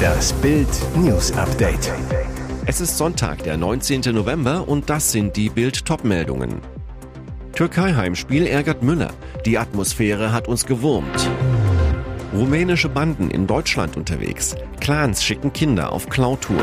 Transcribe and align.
Das 0.00 0.32
Bild 0.34 0.68
News 0.96 1.32
Update. 1.32 1.92
Es 2.66 2.80
ist 2.80 2.96
Sonntag, 2.96 3.42
der 3.42 3.56
19. 3.56 4.02
November 4.14 4.68
und 4.68 4.88
das 4.88 5.12
sind 5.12 5.36
die 5.36 5.48
Bild 5.48 5.84
Topmeldungen. 5.84 6.60
Türkei 7.54 7.94
Heimspiel 7.94 8.46
ärgert 8.46 8.82
Müller. 8.82 9.12
Die 9.44 9.58
Atmosphäre 9.58 10.32
hat 10.32 10.48
uns 10.48 10.66
gewurmt. 10.66 11.30
Rumänische 12.32 12.88
Banden 12.88 13.30
in 13.30 13.46
Deutschland 13.46 13.96
unterwegs. 13.96 14.54
Clans 14.80 15.24
schicken 15.24 15.52
Kinder 15.52 15.92
auf 15.92 16.08
Klautour. 16.08 16.62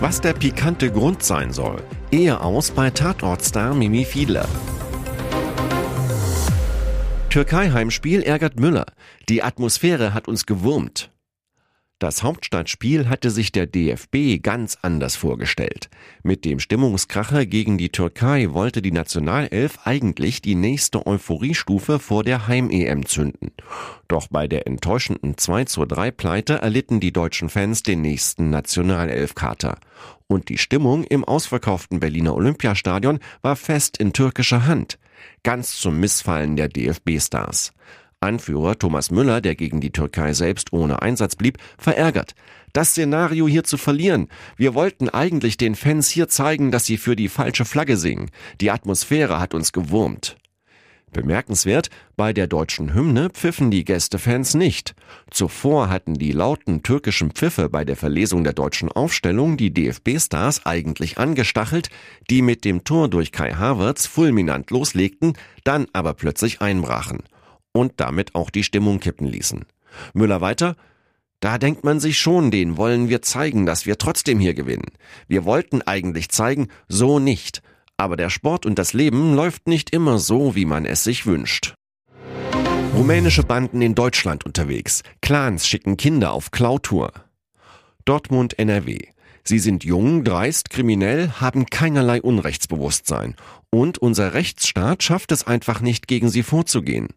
Was 0.00 0.20
der 0.20 0.34
pikante 0.34 0.90
Grund 0.90 1.22
sein 1.22 1.52
soll. 1.52 1.82
Ehe 2.10 2.40
aus 2.40 2.70
bei 2.70 2.90
Tatortstar 2.90 3.74
Mimi 3.74 4.04
Fiedler. 4.04 4.46
Türkei-Heimspiel 7.32 8.20
ärgert 8.20 8.60
Müller. 8.60 8.84
Die 9.30 9.42
Atmosphäre 9.42 10.12
hat 10.12 10.28
uns 10.28 10.44
gewurmt. 10.44 11.10
Das 11.98 12.22
Hauptstadtspiel 12.22 13.08
hatte 13.08 13.30
sich 13.30 13.52
der 13.52 13.66
DFB 13.66 14.42
ganz 14.42 14.76
anders 14.82 15.16
vorgestellt. 15.16 15.88
Mit 16.22 16.44
dem 16.44 16.58
Stimmungskracher 16.58 17.46
gegen 17.46 17.78
die 17.78 17.88
Türkei 17.88 18.52
wollte 18.52 18.82
die 18.82 18.92
Nationalelf 18.92 19.78
eigentlich 19.84 20.42
die 20.42 20.54
nächste 20.54 21.06
Euphoriestufe 21.06 22.00
vor 22.00 22.22
der 22.22 22.48
Heim-EM 22.48 23.06
zünden. 23.06 23.52
Doch 24.08 24.28
bei 24.28 24.46
der 24.46 24.66
enttäuschenden 24.66 25.38
2 25.38 25.64
zu 25.64 25.86
3 25.86 26.10
Pleite 26.10 26.60
erlitten 26.60 27.00
die 27.00 27.14
deutschen 27.14 27.48
Fans 27.48 27.82
den 27.82 28.02
nächsten 28.02 28.50
Nationalelf-Kater. 28.50 29.78
Und 30.26 30.50
die 30.50 30.58
Stimmung 30.58 31.04
im 31.04 31.24
ausverkauften 31.24 31.98
Berliner 31.98 32.34
Olympiastadion 32.34 33.20
war 33.40 33.56
fest 33.56 33.96
in 33.96 34.12
türkischer 34.12 34.66
Hand. 34.66 34.98
Ganz 35.42 35.76
zum 35.78 36.00
Missfallen 36.00 36.56
der 36.56 36.68
DFB-Stars. 36.68 37.72
Anführer 38.20 38.78
Thomas 38.78 39.10
Müller, 39.10 39.40
der 39.40 39.54
gegen 39.54 39.80
die 39.80 39.90
Türkei 39.90 40.32
selbst 40.32 40.72
ohne 40.72 41.02
Einsatz 41.02 41.36
blieb, 41.36 41.58
verärgert. 41.76 42.34
Das 42.72 42.90
Szenario 42.90 43.48
hier 43.48 43.64
zu 43.64 43.76
verlieren. 43.76 44.28
Wir 44.56 44.74
wollten 44.74 45.08
eigentlich 45.08 45.56
den 45.56 45.74
Fans 45.74 46.08
hier 46.08 46.28
zeigen, 46.28 46.70
dass 46.70 46.86
sie 46.86 46.96
für 46.96 47.16
die 47.16 47.28
falsche 47.28 47.64
Flagge 47.64 47.96
singen. 47.96 48.30
Die 48.60 48.70
Atmosphäre 48.70 49.40
hat 49.40 49.54
uns 49.54 49.72
gewurmt. 49.72 50.36
Bemerkenswert, 51.12 51.90
bei 52.16 52.32
der 52.32 52.46
deutschen 52.46 52.94
Hymne 52.94 53.30
pfiffen 53.30 53.70
die 53.70 53.84
Gästefans 53.84 54.54
nicht. 54.54 54.94
Zuvor 55.30 55.88
hatten 55.88 56.14
die 56.14 56.32
lauten 56.32 56.82
türkischen 56.82 57.30
Pfiffe 57.30 57.68
bei 57.68 57.84
der 57.84 57.96
Verlesung 57.96 58.44
der 58.44 58.54
deutschen 58.54 58.90
Aufstellung 58.90 59.56
die 59.56 59.72
DFB-Stars 59.72 60.66
eigentlich 60.66 61.18
angestachelt, 61.18 61.88
die 62.30 62.42
mit 62.42 62.64
dem 62.64 62.84
Tor 62.84 63.08
durch 63.08 63.30
Kai 63.30 63.52
Havertz 63.52 64.06
fulminant 64.06 64.70
loslegten, 64.70 65.34
dann 65.64 65.86
aber 65.92 66.14
plötzlich 66.14 66.60
einbrachen 66.60 67.20
und 67.72 67.94
damit 67.98 68.34
auch 68.34 68.50
die 68.50 68.64
Stimmung 68.64 69.00
kippen 69.00 69.26
ließen. 69.26 69.64
Müller 70.14 70.40
weiter, 70.40 70.76
da 71.40 71.58
denkt 71.58 71.82
man 71.82 71.98
sich 71.98 72.18
schon, 72.18 72.52
den 72.52 72.76
wollen 72.76 73.08
wir 73.08 73.20
zeigen, 73.20 73.66
dass 73.66 73.84
wir 73.84 73.98
trotzdem 73.98 74.38
hier 74.38 74.54
gewinnen. 74.54 74.92
Wir 75.26 75.44
wollten 75.44 75.82
eigentlich 75.82 76.28
zeigen, 76.28 76.68
so 76.88 77.18
nicht. 77.18 77.62
Aber 77.96 78.16
der 78.16 78.30
Sport 78.30 78.66
und 78.66 78.78
das 78.78 78.92
Leben 78.92 79.34
läuft 79.34 79.68
nicht 79.68 79.90
immer 79.90 80.18
so, 80.18 80.54
wie 80.54 80.64
man 80.64 80.84
es 80.84 81.04
sich 81.04 81.26
wünscht. 81.26 81.74
Rumänische 82.94 83.42
Banden 83.42 83.80
in 83.80 83.94
Deutschland 83.94 84.44
unterwegs. 84.44 85.02
Clans 85.20 85.66
schicken 85.66 85.96
Kinder 85.96 86.32
auf 86.32 86.50
Klautour. 86.50 87.12
Dortmund 88.04 88.58
NRW. 88.58 89.11
Sie 89.44 89.58
sind 89.58 89.84
jung, 89.84 90.24
dreist, 90.24 90.70
kriminell, 90.70 91.30
haben 91.40 91.66
keinerlei 91.66 92.22
Unrechtsbewusstsein. 92.22 93.34
Und 93.70 93.98
unser 93.98 94.34
Rechtsstaat 94.34 95.02
schafft 95.02 95.32
es 95.32 95.46
einfach 95.46 95.80
nicht, 95.80 96.06
gegen 96.06 96.28
sie 96.28 96.42
vorzugehen. 96.42 97.08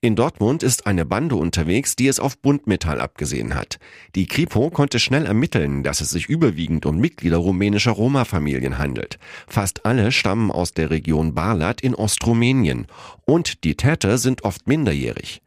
In 0.00 0.14
Dortmund 0.14 0.62
ist 0.62 0.86
eine 0.86 1.04
Bande 1.04 1.34
unterwegs, 1.34 1.96
die 1.96 2.06
es 2.06 2.20
auf 2.20 2.38
Buntmetall 2.38 3.00
abgesehen 3.00 3.54
hat. 3.54 3.78
Die 4.14 4.26
Kripo 4.26 4.70
konnte 4.70 5.00
schnell 5.00 5.26
ermitteln, 5.26 5.82
dass 5.82 6.00
es 6.00 6.10
sich 6.10 6.28
überwiegend 6.28 6.86
um 6.86 6.98
Mitglieder 6.98 7.38
rumänischer 7.38 7.92
Roma-Familien 7.92 8.78
handelt. 8.78 9.18
Fast 9.48 9.86
alle 9.86 10.12
stammen 10.12 10.50
aus 10.52 10.72
der 10.72 10.90
Region 10.90 11.34
Barlat 11.34 11.80
in 11.80 11.94
Ostrumänien. 11.94 12.86
Und 13.24 13.64
die 13.64 13.76
Täter 13.76 14.18
sind 14.18 14.44
oft 14.44 14.68
minderjährig. 14.68 15.42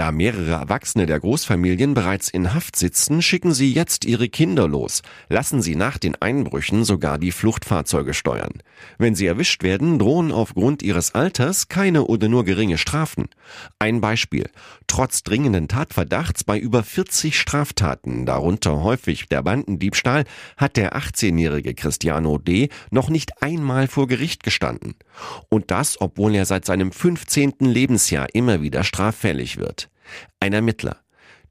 Da 0.00 0.12
mehrere 0.12 0.52
Erwachsene 0.52 1.04
der 1.04 1.20
Großfamilien 1.20 1.92
bereits 1.92 2.30
in 2.30 2.54
Haft 2.54 2.74
sitzen, 2.74 3.20
schicken 3.20 3.52
sie 3.52 3.70
jetzt 3.70 4.06
ihre 4.06 4.30
Kinder 4.30 4.66
los, 4.66 5.02
lassen 5.28 5.60
sie 5.60 5.76
nach 5.76 5.98
den 5.98 6.16
Einbrüchen 6.22 6.84
sogar 6.84 7.18
die 7.18 7.32
Fluchtfahrzeuge 7.32 8.14
steuern. 8.14 8.62
Wenn 8.96 9.14
sie 9.14 9.26
erwischt 9.26 9.62
werden, 9.62 9.98
drohen 9.98 10.32
aufgrund 10.32 10.82
ihres 10.82 11.14
Alters 11.14 11.68
keine 11.68 12.06
oder 12.06 12.28
nur 12.28 12.46
geringe 12.46 12.78
Strafen. 12.78 13.28
Ein 13.78 14.00
Beispiel. 14.00 14.48
Trotz 14.86 15.22
dringenden 15.22 15.68
Tatverdachts 15.68 16.44
bei 16.44 16.58
über 16.58 16.82
40 16.82 17.38
Straftaten, 17.38 18.24
darunter 18.24 18.82
häufig 18.82 19.28
der 19.28 19.42
Bandendiebstahl, 19.42 20.24
hat 20.56 20.78
der 20.78 20.96
18-jährige 20.96 21.74
Cristiano 21.74 22.38
D. 22.38 22.70
noch 22.90 23.10
nicht 23.10 23.42
einmal 23.42 23.86
vor 23.86 24.08
Gericht 24.08 24.44
gestanden. 24.44 24.94
Und 25.50 25.70
das, 25.70 26.00
obwohl 26.00 26.34
er 26.34 26.46
seit 26.46 26.64
seinem 26.64 26.90
15. 26.90 27.56
Lebensjahr 27.58 28.28
immer 28.32 28.62
wieder 28.62 28.82
straffällig 28.82 29.58
wird. 29.58 29.89
Ein 30.40 30.52
Ermittler. 30.52 30.98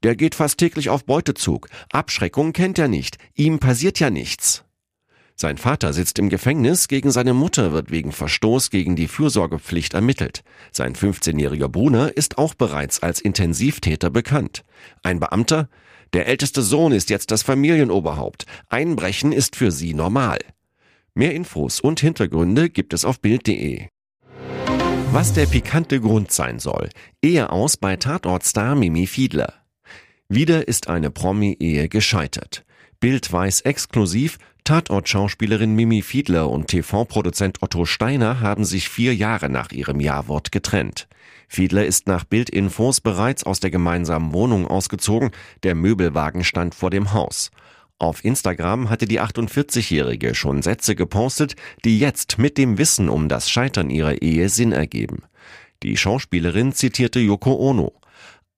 Der 0.02 0.16
geht 0.16 0.34
fast 0.34 0.58
täglich 0.58 0.88
auf 0.88 1.04
Beutezug. 1.04 1.68
Abschreckung 1.92 2.52
kennt 2.52 2.78
er 2.78 2.88
nicht. 2.88 3.18
Ihm 3.34 3.58
passiert 3.58 4.00
ja 4.00 4.10
nichts. 4.10 4.64
Sein 5.36 5.56
Vater 5.56 5.94
sitzt 5.94 6.18
im 6.18 6.28
Gefängnis, 6.28 6.86
gegen 6.86 7.10
seine 7.10 7.32
Mutter 7.32 7.72
wird 7.72 7.90
wegen 7.90 8.12
Verstoß 8.12 8.68
gegen 8.68 8.94
die 8.94 9.08
Fürsorgepflicht 9.08 9.94
ermittelt. 9.94 10.42
Sein 10.70 10.94
15-jähriger 10.94 11.68
Bruder 11.68 12.14
ist 12.14 12.36
auch 12.36 12.52
bereits 12.52 13.02
als 13.02 13.20
Intensivtäter 13.22 14.10
bekannt. 14.10 14.64
Ein 15.02 15.18
Beamter? 15.18 15.70
Der 16.12 16.26
älteste 16.26 16.60
Sohn 16.60 16.92
ist 16.92 17.08
jetzt 17.08 17.30
das 17.30 17.42
Familienoberhaupt. 17.42 18.44
Einbrechen 18.68 19.32
ist 19.32 19.56
für 19.56 19.70
sie 19.70 19.94
normal. 19.94 20.40
Mehr 21.14 21.34
Infos 21.34 21.80
und 21.80 22.00
Hintergründe 22.00 22.68
gibt 22.68 22.92
es 22.92 23.06
auf 23.06 23.20
Bild.de. 23.20 23.88
Was 25.12 25.32
der 25.32 25.46
pikante 25.46 26.00
Grund 26.00 26.30
sein 26.30 26.60
soll. 26.60 26.88
Ehe 27.20 27.50
aus 27.50 27.76
bei 27.76 27.96
Tatortstar 27.96 28.76
Mimi 28.76 29.08
Fiedler. 29.08 29.54
Wieder 30.28 30.68
ist 30.68 30.88
eine 30.88 31.10
Promi-Ehe 31.10 31.88
gescheitert. 31.88 32.64
Bild 33.00 33.32
weiß 33.32 33.62
exklusiv, 33.62 34.38
Tatort-Schauspielerin 34.62 35.74
Mimi 35.74 36.02
Fiedler 36.02 36.48
und 36.48 36.68
TV-Produzent 36.68 37.60
Otto 37.60 37.86
Steiner 37.86 38.38
haben 38.38 38.64
sich 38.64 38.88
vier 38.88 39.12
Jahre 39.12 39.48
nach 39.48 39.72
ihrem 39.72 39.98
Jawort 39.98 40.52
getrennt. 40.52 41.08
Fiedler 41.48 41.84
ist 41.84 42.06
nach 42.06 42.22
Bildinfos 42.22 43.00
bereits 43.00 43.42
aus 43.42 43.58
der 43.58 43.72
gemeinsamen 43.72 44.32
Wohnung 44.32 44.68
ausgezogen, 44.68 45.32
der 45.64 45.74
Möbelwagen 45.74 46.44
stand 46.44 46.76
vor 46.76 46.90
dem 46.90 47.12
Haus. 47.12 47.50
Auf 48.00 48.24
Instagram 48.24 48.88
hatte 48.88 49.04
die 49.04 49.20
48-Jährige 49.20 50.34
schon 50.34 50.62
Sätze 50.62 50.96
gepostet, 50.96 51.54
die 51.84 51.98
jetzt 51.98 52.38
mit 52.38 52.56
dem 52.56 52.78
Wissen 52.78 53.10
um 53.10 53.28
das 53.28 53.50
Scheitern 53.50 53.90
ihrer 53.90 54.22
Ehe 54.22 54.48
Sinn 54.48 54.72
ergeben. 54.72 55.24
Die 55.82 55.98
Schauspielerin 55.98 56.72
zitierte 56.72 57.20
Yoko 57.20 57.52
Ono. 57.56 57.92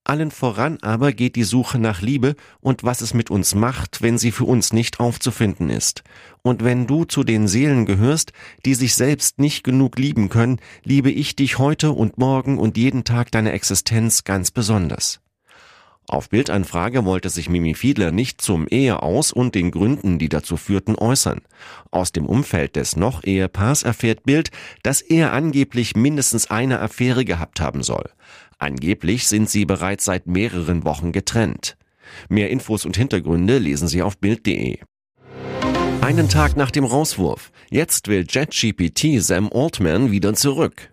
Allen 0.05 0.31
voran 0.31 0.79
aber 0.83 1.13
geht 1.13 1.35
die 1.35 1.43
Suche 1.43 1.81
nach 1.81 2.03
Liebe 2.03 2.37
und 2.61 2.85
was 2.85 3.01
es 3.01 3.15
mit 3.15 3.31
uns 3.31 3.57
macht, 3.57 4.01
wenn 4.01 4.17
sie 4.17 4.31
für 4.31 4.45
uns 4.45 4.73
nicht 4.73 5.01
aufzufinden 5.01 5.71
ist. 5.71 6.05
Und 6.43 6.63
wenn 6.63 6.87
du 6.87 7.05
zu 7.05 7.25
den 7.25 7.49
Seelen 7.49 7.85
gehörst, 7.85 8.33
die 8.65 8.75
sich 8.75 8.95
selbst 8.95 9.41
nicht 9.41 9.65
genug 9.65 9.99
lieben 9.99 10.29
können, 10.29 10.61
liebe 10.85 11.11
ich 11.11 11.35
dich 11.35 11.59
heute 11.59 11.91
und 11.91 12.17
morgen 12.17 12.59
und 12.59 12.77
jeden 12.77 13.03
Tag 13.03 13.33
deiner 13.33 13.55
Existenz 13.55 14.23
ganz 14.23 14.53
besonders. 14.53 15.22
Auf 16.09 16.29
Bildanfrage 16.29 17.05
wollte 17.05 17.31
sich 17.31 17.49
Mimi 17.49 17.75
Fiedler 17.75 18.13
nicht 18.13 18.43
zum 18.43 18.67
Eheaus 18.69 19.33
und 19.33 19.55
den 19.55 19.71
Gründen, 19.71 20.19
die 20.19 20.29
dazu 20.29 20.57
führten, 20.57 20.97
äußern. 20.97 21.41
Aus 21.91 22.13
dem 22.13 22.27
Umfeld 22.27 22.77
des 22.77 22.97
noch 22.97 23.25
Ehepaars 23.25 23.83
erfährt 23.83 24.25
Bild, 24.25 24.51
dass 24.83 25.01
er 25.01 25.33
angeblich 25.33 25.95
mindestens 25.97 26.51
eine 26.51 26.81
Affäre 26.81 27.25
gehabt 27.25 27.61
haben 27.61 27.83
soll. 27.83 28.11
Angeblich 28.59 29.27
sind 29.27 29.49
sie 29.49 29.65
bereits 29.65 30.05
seit 30.05 30.27
mehreren 30.27 30.85
Wochen 30.85 31.13
getrennt. 31.13 31.77
Mehr 32.29 32.51
Infos 32.51 32.85
und 32.85 32.97
Hintergründe 32.97 33.59
lesen 33.59 33.89
Sie 33.89 34.03
auf 34.03 34.19
Bild.de. 34.19 34.79
Einen 36.01 36.29
Tag 36.29 36.57
nach 36.57 36.71
dem 36.71 36.85
Rauswurf. 36.85 37.53
Jetzt 37.71 38.09
will 38.09 38.27
JetGPT 38.29 39.23
Sam 39.23 39.51
Altman 39.53 40.11
wieder 40.11 40.35
zurück. 40.35 40.92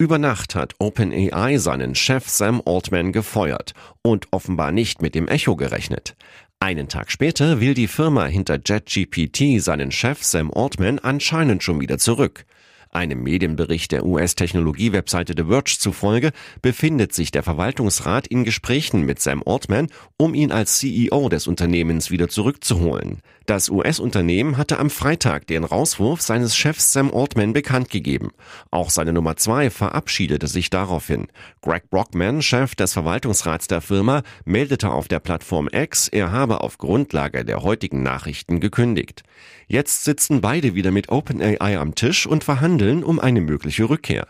Über 0.00 0.16
Nacht 0.16 0.54
hat 0.54 0.76
OpenAI 0.78 1.58
seinen 1.58 1.94
Chef 1.94 2.26
Sam 2.26 2.62
Altman 2.64 3.12
gefeuert 3.12 3.74
und 4.00 4.28
offenbar 4.30 4.72
nicht 4.72 5.02
mit 5.02 5.14
dem 5.14 5.28
Echo 5.28 5.56
gerechnet. 5.56 6.16
Einen 6.58 6.88
Tag 6.88 7.10
später 7.10 7.60
will 7.60 7.74
die 7.74 7.86
Firma 7.86 8.24
hinter 8.24 8.58
JetGPT 8.64 9.60
seinen 9.60 9.92
Chef 9.92 10.24
Sam 10.24 10.50
Altman 10.54 11.00
anscheinend 11.00 11.62
schon 11.62 11.82
wieder 11.82 11.98
zurück. 11.98 12.46
Einem 12.92 13.22
Medienbericht 13.22 13.92
der 13.92 14.06
US-Technologie-Webseite 14.06 15.34
The 15.36 15.44
Verge 15.44 15.76
zufolge 15.78 16.30
befindet 16.62 17.12
sich 17.12 17.30
der 17.30 17.42
Verwaltungsrat 17.42 18.26
in 18.26 18.44
Gesprächen 18.44 19.02
mit 19.02 19.20
Sam 19.20 19.42
Altman, 19.44 19.88
um 20.16 20.32
ihn 20.32 20.50
als 20.50 20.78
CEO 20.78 21.28
des 21.28 21.46
Unternehmens 21.46 22.10
wieder 22.10 22.30
zurückzuholen. 22.30 23.18
Das 23.46 23.68
US-Unternehmen 23.68 24.56
hatte 24.58 24.78
am 24.78 24.90
Freitag 24.90 25.46
den 25.46 25.64
Rauswurf 25.64 26.20
seines 26.20 26.56
Chefs 26.56 26.92
Sam 26.92 27.10
Altman 27.12 27.52
bekannt 27.52 27.90
gegeben. 27.90 28.30
Auch 28.70 28.90
seine 28.90 29.12
Nummer 29.12 29.36
zwei 29.36 29.70
verabschiedete 29.70 30.46
sich 30.46 30.70
daraufhin. 30.70 31.26
Greg 31.62 31.90
Brockman, 31.90 32.42
Chef 32.42 32.74
des 32.74 32.92
Verwaltungsrats 32.92 33.66
der 33.66 33.80
Firma, 33.80 34.22
meldete 34.44 34.90
auf 34.90 35.08
der 35.08 35.20
Plattform 35.20 35.68
X, 35.72 36.08
er 36.08 36.30
habe 36.30 36.60
auf 36.60 36.78
Grundlage 36.78 37.44
der 37.44 37.62
heutigen 37.62 38.02
Nachrichten 38.02 38.60
gekündigt. 38.60 39.22
Jetzt 39.66 40.04
sitzen 40.04 40.40
beide 40.40 40.74
wieder 40.74 40.90
mit 40.90 41.08
OpenAI 41.08 41.78
am 41.78 41.94
Tisch 41.94 42.26
und 42.26 42.44
verhandeln 42.44 43.02
um 43.02 43.18
eine 43.18 43.40
mögliche 43.40 43.88
Rückkehr. 43.88 44.28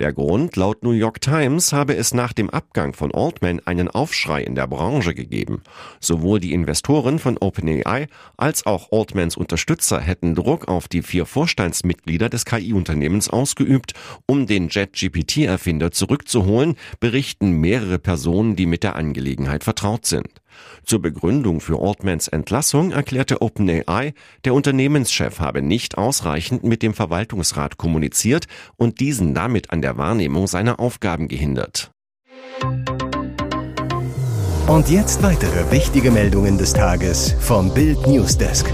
Der 0.00 0.12
Grund, 0.12 0.56
laut 0.56 0.82
New 0.82 0.92
York 0.92 1.20
Times, 1.20 1.72
habe 1.72 1.94
es 1.94 2.14
nach 2.14 2.32
dem 2.32 2.48
Abgang 2.50 2.94
von 2.94 3.14
Altman 3.14 3.60
einen 3.66 3.88
Aufschrei 3.88 4.42
in 4.42 4.54
der 4.54 4.66
Branche 4.66 5.14
gegeben. 5.14 5.62
Sowohl 6.00 6.40
die 6.40 6.52
Investoren 6.52 7.18
von 7.18 7.36
OpenAI 7.38 8.06
als 8.36 8.64
auch 8.64 8.92
Altmans 8.92 9.36
Unterstützer 9.36 10.00
hätten 10.00 10.34
Druck 10.34 10.68
auf 10.68 10.88
die 10.88 11.02
vier 11.02 11.26
Vorstandsmitglieder 11.26 12.28
des 12.28 12.44
KI-Unternehmens 12.44 13.28
ausgeübt, 13.28 13.92
um 14.26 14.46
den 14.46 14.68
JetGPT-Erfinder 14.68 15.90
zurückzuholen, 15.90 16.76
berichten 16.98 17.52
mehrere 17.52 17.98
Personen, 17.98 18.56
die 18.56 18.66
mit 18.66 18.82
der 18.82 18.96
Angelegenheit 18.96 19.64
vertraut 19.64 20.06
sind. 20.06 20.39
Zur 20.84 21.02
Begründung 21.02 21.60
für 21.60 21.80
Altmans 21.80 22.28
Entlassung 22.28 22.92
erklärte 22.92 23.42
OpenAI, 23.42 24.14
der 24.44 24.54
Unternehmenschef 24.54 25.40
habe 25.40 25.62
nicht 25.62 25.98
ausreichend 25.98 26.64
mit 26.64 26.82
dem 26.82 26.94
Verwaltungsrat 26.94 27.76
kommuniziert 27.76 28.46
und 28.76 29.00
diesen 29.00 29.34
damit 29.34 29.70
an 29.70 29.82
der 29.82 29.96
Wahrnehmung 29.96 30.46
seiner 30.46 30.80
Aufgaben 30.80 31.28
gehindert. 31.28 31.92
Und 34.66 34.88
jetzt 34.88 35.22
weitere 35.22 35.70
wichtige 35.72 36.10
Meldungen 36.10 36.56
des 36.56 36.72
Tages 36.72 37.34
vom 37.40 37.74
Bild 37.74 38.06
Newsdesk. 38.06 38.72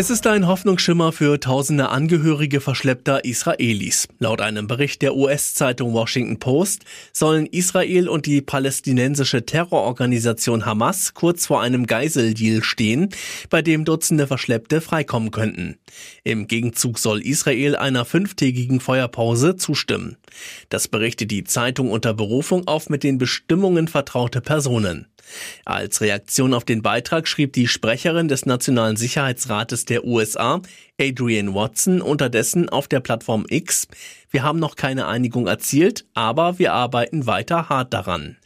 Es 0.00 0.10
ist 0.10 0.28
ein 0.28 0.46
Hoffnungsschimmer 0.46 1.10
für 1.10 1.40
tausende 1.40 1.88
Angehörige 1.88 2.60
verschleppter 2.60 3.24
Israelis. 3.24 4.06
Laut 4.20 4.40
einem 4.40 4.68
Bericht 4.68 5.02
der 5.02 5.16
US-Zeitung 5.16 5.92
Washington 5.92 6.38
Post 6.38 6.84
sollen 7.12 7.46
Israel 7.46 8.08
und 8.08 8.24
die 8.24 8.40
palästinensische 8.40 9.44
Terrororganisation 9.44 10.64
Hamas 10.64 11.14
kurz 11.14 11.46
vor 11.46 11.62
einem 11.62 11.86
Geiseldeal 11.86 12.62
stehen, 12.62 13.08
bei 13.50 13.60
dem 13.60 13.84
Dutzende 13.84 14.28
Verschleppte 14.28 14.80
freikommen 14.80 15.32
könnten. 15.32 15.78
Im 16.22 16.46
Gegenzug 16.46 17.00
soll 17.00 17.20
Israel 17.20 17.74
einer 17.74 18.04
fünftägigen 18.04 18.78
Feuerpause 18.78 19.56
zustimmen. 19.56 20.16
Das 20.68 20.86
berichtet 20.86 21.32
die 21.32 21.42
Zeitung 21.42 21.90
unter 21.90 22.14
Berufung 22.14 22.68
auf 22.68 22.88
mit 22.88 23.02
den 23.02 23.18
Bestimmungen 23.18 23.88
vertraute 23.88 24.42
Personen. 24.42 25.08
Als 25.64 26.00
Reaktion 26.00 26.54
auf 26.54 26.64
den 26.64 26.82
Beitrag 26.82 27.28
schrieb 27.28 27.52
die 27.52 27.68
Sprecherin 27.68 28.28
des 28.28 28.46
Nationalen 28.46 28.96
Sicherheitsrates 28.96 29.84
der 29.84 30.04
USA, 30.04 30.60
Adrienne 31.00 31.54
Watson, 31.54 32.00
unterdessen 32.00 32.68
auf 32.68 32.88
der 32.88 33.00
Plattform 33.00 33.46
X, 33.48 33.88
wir 34.30 34.42
haben 34.42 34.58
noch 34.58 34.76
keine 34.76 35.06
Einigung 35.06 35.46
erzielt, 35.46 36.04
aber 36.12 36.58
wir 36.58 36.74
arbeiten 36.74 37.26
weiter 37.26 37.68
hart 37.68 37.94
daran. 37.94 38.36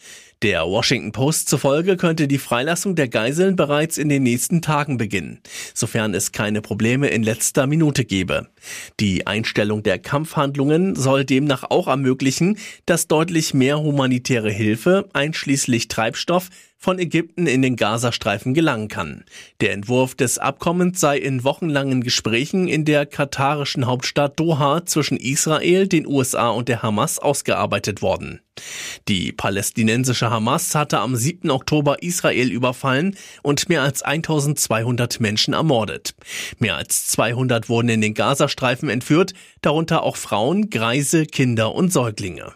Der 0.42 0.64
Washington 0.64 1.12
Post 1.12 1.48
zufolge 1.48 1.96
könnte 1.96 2.26
die 2.26 2.38
Freilassung 2.38 2.96
der 2.96 3.06
Geiseln 3.06 3.54
bereits 3.54 3.96
in 3.96 4.08
den 4.08 4.24
nächsten 4.24 4.60
Tagen 4.60 4.96
beginnen, 4.96 5.40
sofern 5.72 6.14
es 6.14 6.32
keine 6.32 6.60
Probleme 6.60 7.06
in 7.08 7.22
letzter 7.22 7.68
Minute 7.68 8.04
gebe. 8.04 8.48
Die 8.98 9.24
Einstellung 9.28 9.84
der 9.84 10.00
Kampfhandlungen 10.00 10.96
soll 10.96 11.24
demnach 11.24 11.62
auch 11.62 11.86
ermöglichen, 11.86 12.58
dass 12.86 13.06
deutlich 13.06 13.54
mehr 13.54 13.78
humanitäre 13.78 14.50
Hilfe, 14.50 15.08
einschließlich 15.12 15.86
Treibstoff, 15.86 16.48
von 16.82 16.98
Ägypten 16.98 17.46
in 17.46 17.62
den 17.62 17.76
Gazastreifen 17.76 18.54
gelangen 18.54 18.88
kann. 18.88 19.24
Der 19.60 19.72
Entwurf 19.72 20.16
des 20.16 20.38
Abkommens 20.38 20.98
sei 20.98 21.16
in 21.16 21.44
wochenlangen 21.44 22.02
Gesprächen 22.02 22.66
in 22.66 22.84
der 22.84 23.06
katarischen 23.06 23.86
Hauptstadt 23.86 24.38
Doha 24.40 24.84
zwischen 24.84 25.16
Israel, 25.16 25.86
den 25.86 26.08
USA 26.08 26.50
und 26.50 26.68
der 26.68 26.82
Hamas 26.82 27.20
ausgearbeitet 27.20 28.02
worden. 28.02 28.40
Die 29.06 29.30
palästinensische 29.30 30.28
Hamas 30.28 30.74
hatte 30.74 30.98
am 30.98 31.14
7. 31.14 31.50
Oktober 31.50 32.02
Israel 32.02 32.50
überfallen 32.50 33.16
und 33.42 33.68
mehr 33.68 33.82
als 33.82 34.02
1200 34.02 35.20
Menschen 35.20 35.54
ermordet. 35.54 36.16
Mehr 36.58 36.74
als 36.74 37.06
200 37.06 37.68
wurden 37.68 37.90
in 37.90 38.00
den 38.00 38.14
Gazastreifen 38.14 38.88
entführt, 38.88 39.34
darunter 39.60 40.02
auch 40.02 40.16
Frauen, 40.16 40.68
Greise, 40.68 41.26
Kinder 41.26 41.76
und 41.76 41.92
Säuglinge. 41.92 42.54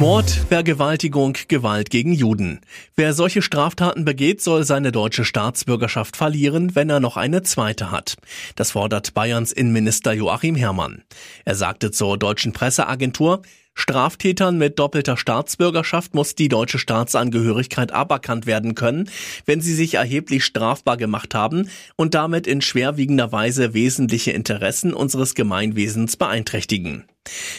Mord, 0.00 0.30
Vergewaltigung, 0.30 1.36
Gewalt 1.48 1.90
gegen 1.90 2.14
Juden. 2.14 2.62
Wer 2.96 3.12
solche 3.12 3.42
Straftaten 3.42 4.06
begeht, 4.06 4.40
soll 4.40 4.64
seine 4.64 4.92
deutsche 4.92 5.26
Staatsbürgerschaft 5.26 6.16
verlieren, 6.16 6.74
wenn 6.74 6.88
er 6.88 7.00
noch 7.00 7.18
eine 7.18 7.42
zweite 7.42 7.90
hat. 7.90 8.16
Das 8.56 8.70
fordert 8.70 9.12
Bayerns 9.12 9.52
Innenminister 9.52 10.14
Joachim 10.14 10.54
Herrmann. 10.54 11.02
Er 11.44 11.54
sagte 11.54 11.90
zur 11.90 12.16
deutschen 12.16 12.54
Presseagentur, 12.54 13.42
Straftätern 13.74 14.56
mit 14.56 14.78
doppelter 14.78 15.18
Staatsbürgerschaft 15.18 16.14
muss 16.14 16.34
die 16.34 16.48
deutsche 16.48 16.78
Staatsangehörigkeit 16.78 17.92
aberkannt 17.92 18.46
werden 18.46 18.74
können, 18.74 19.10
wenn 19.44 19.60
sie 19.60 19.74
sich 19.74 19.94
erheblich 19.94 20.46
strafbar 20.46 20.96
gemacht 20.96 21.34
haben 21.34 21.68
und 21.96 22.14
damit 22.14 22.46
in 22.46 22.62
schwerwiegender 22.62 23.32
Weise 23.32 23.74
wesentliche 23.74 24.30
Interessen 24.30 24.94
unseres 24.94 25.34
Gemeinwesens 25.34 26.16
beeinträchtigen. 26.16 27.04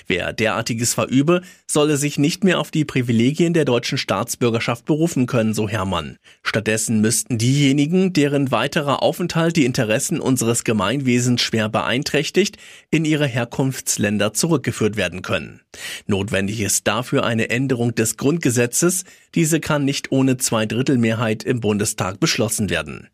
Wer 0.08 0.34
derartiges 0.34 0.94
verübe, 0.94 1.42
solle 1.68 1.98
sich 1.98 2.18
nicht 2.18 2.44
mehr 2.44 2.60
auf 2.60 2.72
die 2.72 2.86
Privilegien 2.86 3.54
der 3.54 3.66
deutschen 3.66 3.98
Staatsbürgerschaft 3.98 4.86
berufen 4.86 5.26
können, 5.26 5.54
so 5.54 5.70
Hermann. 5.70 6.18
Stattdessen 6.44 7.02
müssten 7.02 7.38
diejenigen, 7.38 8.14
deren 8.14 8.52
weiterer 8.52 9.04
Aufenthalt 9.04 9.56
die 9.56 9.66
Interessen 9.66 10.20
unseres 10.20 10.64
Gemeinwesens 10.64 11.42
schwer 11.42 11.70
beeinträchtigt, 11.70 12.58
in 12.90 13.06
ihre 13.06 13.28
Herkunftsländer 13.28 14.34
zurückgeführt 14.34 14.98
werden 14.98 15.22
können. 15.22 15.62
Notwendig 16.08 16.60
ist 16.62 16.88
dafür 16.88 17.24
eine 17.24 17.50
Änderung 17.50 17.96
des 17.96 18.18
Grundgesetzes. 18.18 19.06
Diese 19.36 19.60
kann 19.60 19.86
nicht 19.86 20.12
ohne 20.12 20.38
Zweidrittelmehrheit 20.38 21.44
im 21.44 21.62
Bundestag 21.62 22.20
beschlossen 22.20 22.70
werden. 22.70 23.08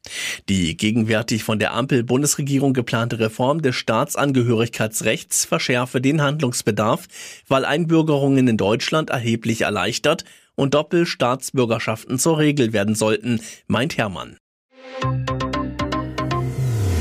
Die 0.49 0.75
gegenwärtig 0.75 1.43
von 1.43 1.59
der 1.59 1.73
Ampel-Bundesregierung 1.73 2.73
geplante 2.73 3.19
Reform 3.19 3.61
des 3.61 3.75
Staatsangehörigkeitsrechts 3.75 5.45
verschärfe 5.45 6.01
den 6.01 6.21
Handlungsbedarf, 6.47 7.07
weil 7.47 7.65
Einbürgerungen 7.65 8.47
in 8.47 8.57
Deutschland 8.57 9.09
erheblich 9.09 9.61
erleichtert 9.61 10.23
und 10.55 10.73
Doppelstaatsbürgerschaften 10.73 12.17
zur 12.19 12.37
Regel 12.37 12.73
werden 12.73 12.95
sollten, 12.95 13.41
meint 13.67 13.97
Hermann. 13.97 14.37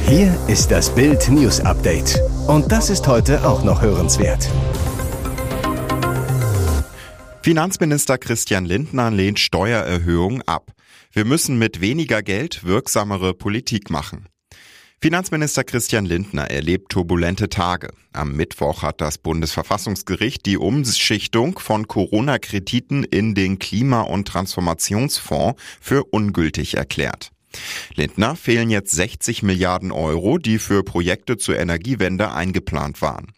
Hier 0.09 0.37
ist 0.49 0.71
das 0.71 0.95
Bild 0.95 1.29
News 1.29 1.61
Update. 1.61 2.21
Und 2.47 2.71
das 2.71 2.91
ist 2.91 3.07
heute 3.07 3.47
auch 3.47 3.65
noch 3.65 3.83
hörenswert. 3.83 4.49
Finanzminister 7.43 8.19
Christian 8.19 8.65
Lindner 8.65 9.11
lehnt 9.11 9.39
Steuererhöhungen 9.39 10.43
ab. 10.47 10.73
Wir 11.13 11.25
müssen 11.25 11.59
mit 11.59 11.81
weniger 11.81 12.23
Geld 12.23 12.65
wirksamere 12.65 13.35
Politik 13.35 13.91
machen. 13.91 14.27
Finanzminister 14.99 15.63
Christian 15.63 16.07
Lindner 16.07 16.51
erlebt 16.51 16.91
turbulente 16.91 17.51
Tage. 17.51 17.91
Am 18.15 18.33
Mittwoch 18.33 18.83
hat 18.83 19.03
das 19.03 19.19
Bundesverfassungsgericht 19.19 20.47
die 20.47 20.57
Umschichtung 20.57 21.59
von 21.59 21.87
Corona-Krediten 21.87 23.05
in 23.05 23.35
den 23.35 23.59
Klima- 23.59 24.01
und 24.01 24.27
Transformationsfonds 24.27 25.63
für 25.81 26.03
ungültig 26.05 26.79
erklärt. 26.79 27.31
Lindner 27.95 28.37
fehlen 28.37 28.71
jetzt 28.71 28.93
60 28.93 29.43
Milliarden 29.43 29.93
Euro, 29.93 30.39
die 30.39 30.59
für 30.59 30.83
Projekte 30.83 31.37
zur 31.37 31.59
Energiewende 31.59 32.33
eingeplant 32.33 33.03
waren. 33.03 33.33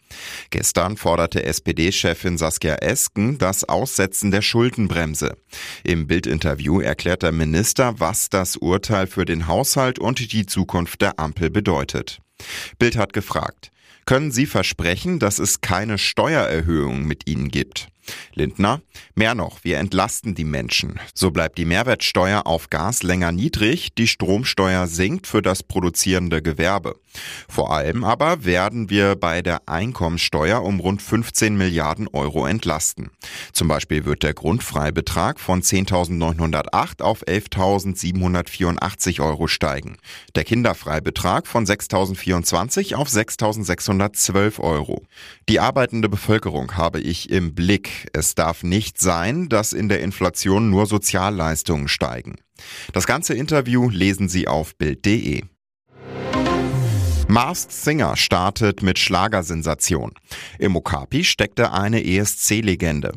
Gestern 0.51 0.97
forderte 0.97 1.43
SPD-Chefin 1.45 2.39
Saskia 2.39 2.77
Esken 2.77 3.39
das 3.39 3.65
Aussetzen 3.65 4.31
der 4.31 4.43
Schuldenbremse. 4.43 5.37
Im 5.85 6.07
Bildinterview 6.07 6.81
erklärt 6.81 7.23
der 7.23 7.33
Minister, 7.33 8.01
was 8.01 8.31
das 8.31 8.57
Urteil 8.57 9.07
für 9.07 9.25
den 9.25 9.47
Haushalt 9.47 9.99
und 9.99 10.33
die 10.33 10.47
Zukunft 10.47 11.03
der 11.03 11.19
Ampel 11.19 11.51
bedeutet. 11.51 12.21
Bild 12.79 12.97
hat 12.97 13.13
gefragt, 13.13 13.71
können 14.07 14.33
Sie 14.33 14.47
versprechen, 14.47 15.19
dass 15.19 15.39
es 15.39 15.61
keine 15.61 15.99
Steuererhöhung 15.99 17.05
mit 17.05 17.29
Ihnen 17.29 17.49
gibt? 17.49 17.89
Lindner, 18.35 18.81
mehr 19.15 19.35
noch, 19.35 19.65
wir 19.65 19.79
entlasten 19.79 20.35
die 20.35 20.45
Menschen. 20.45 21.01
So 21.15 21.31
bleibt 21.31 21.59
die 21.59 21.65
Mehrwertsteuer 21.65 22.47
auf 22.47 22.71
Gas 22.71 23.03
länger 23.03 23.33
niedrig, 23.33 23.95
die 23.95 24.07
Stromsteuer 24.07 24.87
sinkt 24.87 25.27
für 25.27 25.43
das 25.43 25.63
produzierende 25.63 26.43
Gewerbe. 26.43 26.97
Vor 27.49 27.73
allem 27.73 28.05
aber 28.05 28.45
werden 28.45 28.91
wir 28.91 29.17
bei 29.17 29.43
der 29.43 29.69
Einkommensteuer 29.69 30.63
um 30.63 30.79
rund 30.81 31.03
15 31.03 31.57
Milliarden 31.57 32.07
Euro 32.09 32.47
entlasten. 32.47 33.11
Zum 33.53 33.69
Beispiel 33.69 34.05
wird 34.05 34.23
der 34.23 34.35
Grundfreibetrag 34.35 35.41
von 35.41 35.63
10.908 35.63 37.03
auf 37.03 37.23
11.784 37.27 39.21
Euro 39.21 39.49
steigen. 39.49 39.97
Der 40.35 40.45
Kinderfreibetrag 40.45 41.47
von 41.47 41.67
6.024 41.67 42.95
auf 42.95 43.09
6.612 43.09 44.61
Euro. 44.61 45.05
Die 45.49 45.61
arbeitende 45.61 46.09
Bevölkerung 46.09 46.77
habe 46.77 47.01
ich 47.01 47.31
im 47.31 47.55
Blick 47.55 47.98
Es 48.13 48.35
darf 48.35 48.63
nicht 48.63 49.01
sein, 49.01 49.49
dass 49.49 49.73
in 49.73 49.89
der 49.89 50.01
Inflation 50.01 50.71
nur 50.71 50.87
Sozialleistungen 50.87 51.89
steigen. 51.89 52.37
Das 52.93 53.07
ganze 53.07 53.35
Interview 53.35 53.89
lesen 53.89 54.29
Sie 54.29 54.49
auf 54.49 54.77
Bild.de. 54.77 55.43
Masked 57.31 57.73
Singer 57.73 58.17
startet 58.17 58.83
mit 58.83 58.99
Schlagersensation. 58.99 60.13
Im 60.59 60.77
Okapi 60.77 61.25
steckte 61.25 61.73
eine 61.73 62.03
ESC-Legende. 62.03 63.13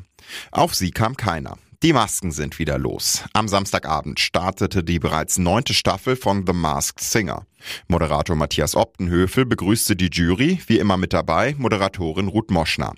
Auf 0.51 0.75
sie 0.75 0.91
kam 0.91 1.15
keiner. 1.15 1.57
Die 1.83 1.93
Masken 1.93 2.31
sind 2.31 2.59
wieder 2.59 2.77
los. 2.77 3.23
Am 3.33 3.47
Samstagabend 3.47 4.19
startete 4.19 4.83
die 4.83 4.99
bereits 4.99 5.39
neunte 5.39 5.73
Staffel 5.73 6.15
von 6.15 6.45
The 6.45 6.53
Masked 6.53 7.01
Singer. 7.01 7.47
Moderator 7.87 8.35
Matthias 8.35 8.75
Optenhöfel 8.75 9.47
begrüßte 9.47 9.95
die 9.95 10.11
Jury, 10.13 10.59
wie 10.67 10.77
immer 10.77 10.97
mit 10.97 11.11
dabei 11.11 11.55
Moderatorin 11.57 12.27
Ruth 12.27 12.51
Moschner. 12.51 12.93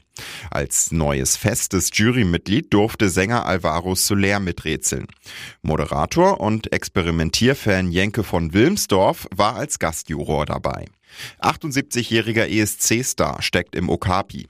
Als 0.51 0.91
neues 0.91 1.37
festes 1.37 1.91
Jurymitglied 1.93 2.73
durfte 2.73 3.09
Sänger 3.09 3.45
Alvaro 3.45 3.95
Soler 3.95 4.41
miträtseln. 4.41 5.07
Moderator 5.61 6.41
und 6.41 6.73
Experimentierfan 6.73 7.89
Jenke 7.89 8.25
von 8.25 8.51
Wilmsdorf 8.51 9.29
war 9.33 9.55
als 9.55 9.79
Gastjuror 9.79 10.45
dabei. 10.45 10.87
78-jähriger 11.39 12.47
ESC-Star 12.49 13.41
steckt 13.41 13.75
im 13.75 13.87
Okapi. 13.87 14.47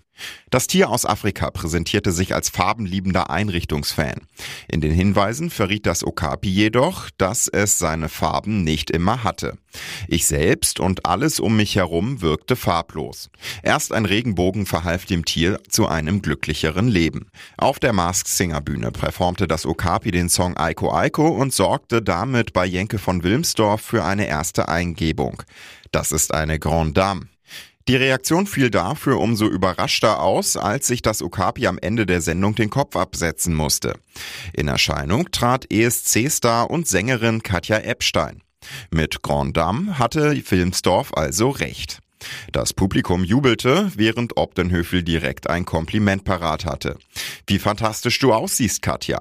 Das 0.50 0.68
Tier 0.68 0.89
aus 0.89 1.06
Afrika 1.06 1.50
präsentierte 1.50 2.12
sich 2.12 2.36
als 2.36 2.50
farbenliebender 2.50 3.30
Einrichtungsfan. 3.30 4.22
In 4.68 4.82
den 4.82 4.92
Hinweisen 4.92 5.50
verriet 5.50 5.86
das 5.86 6.03
Okapi 6.03 6.50
jedoch, 6.50 7.10
dass 7.18 7.48
es 7.48 7.80
seine 7.80 8.10
Farben 8.10 8.63
nicht 8.63 8.92
immer 8.92 9.24
hatte. 9.24 9.58
Ich 10.08 10.27
selbst 10.27 10.80
und 10.80 11.06
alles 11.06 11.39
um 11.39 11.56
mich 11.56 11.75
herum 11.75 12.22
wirkte 12.22 12.56
farblos. 12.56 13.30
Erst 13.63 13.94
ein 13.94 14.06
Regenbogen 14.06 14.65
verhalf 14.65 15.06
dem 15.06 15.25
Tier 15.25 15.60
zu 15.70 15.88
einem 15.88 16.22
glücklicheren 16.22 16.88
Leben. 16.88 17.30
Auf 17.58 17.80
der 17.80 17.94
Mask 17.94 18.27
Singer 18.27 18.62
Bühne 18.62 18.92
performte 18.92 19.48
das 19.48 19.65
Okapi 19.65 20.12
den 20.12 20.30
Song 20.30 20.56
Aiko 20.56 20.94
Aiko 20.94 21.30
und 21.30 21.53
sorgte 21.53 22.01
damit 22.01 22.53
bei 22.53 22.65
Jenke 22.65 23.00
von 23.00 23.24
Wilmsdorf 23.24 23.82
für 23.82 24.03
eine 24.03 24.27
erste 24.27 24.70
Eingebung. 24.70 25.42
Das 25.92 26.12
ist 26.12 26.34
eine 26.34 26.60
Grande 26.60 26.94
Dame. 26.94 27.33
Die 27.88 27.96
Reaktion 27.98 28.48
fiel 28.48 28.70
dafür 28.70 29.20
umso 29.20 29.48
überraschter 29.48 30.22
aus, 30.22 30.56
als 30.56 30.88
sich 30.88 31.02
das 31.02 31.22
Okapi 31.22 31.68
am 31.68 31.78
Ende 31.78 32.06
der 32.06 32.22
Sendung 32.22 32.56
den 32.56 32.70
Kopf 32.70 32.96
absetzen 32.96 33.54
musste. 33.54 33.96
In 34.54 34.70
Erscheinung 34.70 35.32
trat 35.32 35.72
ESC-Star 35.72 36.70
und 36.70 36.88
Sängerin 36.88 37.44
Katja 37.44 37.80
Epstein. 37.80 38.42
Mit 38.90 39.22
Grand 39.22 39.58
Dame 39.58 40.00
hatte 40.00 40.36
Filmsdorf 40.38 41.13
also 41.13 41.50
recht. 41.50 42.00
Das 42.54 42.74
Publikum 42.74 43.25
jubelte, 43.25 43.92
während 43.96 44.38
Obdenhöfel 44.38 45.04
direkt 45.04 45.50
ein 45.50 45.66
Kompliment 45.66 46.24
parat 46.24 46.66
hatte. 46.66 46.98
Wie 47.48 47.60
fantastisch 47.60 48.18
du 48.20 48.34
aussiehst, 48.34 48.82
Katja. 48.82 49.20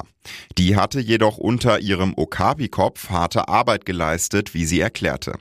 Die 0.57 0.77
hatte 0.77 1.01
jedoch 1.01 1.37
unter 1.37 1.81
ihrem 1.81 2.15
Okapi-Kopf 2.17 3.11
harte 3.11 3.49
Arbeit 3.49 3.87
geleistet, 3.87 4.55
wie 4.55 4.67
sie 4.67 4.79
erklärte. 4.79 5.35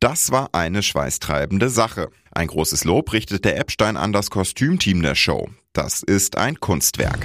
Das 0.00 0.30
war 0.30 0.50
eine 0.52 0.82
schweißtreibende 0.82 1.70
Sache. 1.70 2.10
Ein 2.30 2.48
großes 2.48 2.84
Lob 2.84 3.14
richtete 3.14 3.54
Epstein 3.54 3.96
an 3.96 4.12
das 4.12 4.28
Kostümteam 4.28 5.00
der 5.00 5.14
Show. 5.14 5.48
Das 5.72 6.02
ist 6.02 6.36
ein 6.36 6.60
Kunstwerk. 6.60 7.24